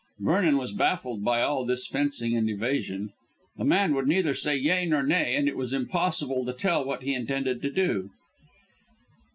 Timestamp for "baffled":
0.73-1.23